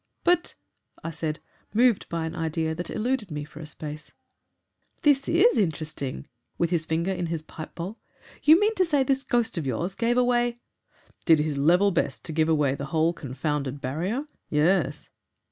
"But" 0.23 0.55
I 1.03 1.11
said, 1.11 1.39
moved 1.75 2.09
by 2.09 2.25
an 2.25 2.35
idea 2.35 2.73
that 2.73 2.89
eluded 2.89 3.29
me 3.29 3.43
for 3.45 3.59
a 3.59 3.67
space. 3.67 4.13
"This 5.03 5.29
is 5.29 5.59
interesting," 5.59 6.15
said 6.15 6.21
Sanderson, 6.21 6.31
with 6.57 6.69
his 6.71 6.85
finger 6.87 7.11
in 7.11 7.27
his 7.27 7.43
pipe 7.43 7.75
bowl. 7.75 7.99
"You 8.41 8.59
mean 8.59 8.73
to 8.73 8.83
say 8.85 9.03
this 9.03 9.23
ghost 9.23 9.59
of 9.59 9.67
yours 9.67 9.93
gave 9.93 10.17
away" 10.17 10.59
"Did 11.27 11.37
his 11.37 11.59
level 11.59 11.91
best 11.91 12.25
to 12.25 12.31
give 12.33 12.49
away 12.49 12.73
the 12.73 12.85
whole 12.85 13.13
confounded 13.13 13.79
barrier? 13.79 14.25
YES." 14.49 15.09